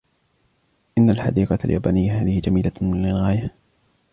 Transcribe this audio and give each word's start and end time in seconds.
إن 0.97 1.09
الحديقة 1.09 1.57
اليابانية 1.65 2.21
هذه 2.21 2.39
جميلة 2.39 2.71
للغاية. 2.81 3.51